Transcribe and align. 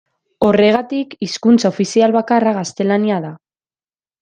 Horregatik, 0.45 1.13
hizkuntza 1.27 1.71
ofizial 1.75 2.17
bakarra 2.17 2.55
gaztelania 2.59 3.21
da. 3.29 3.33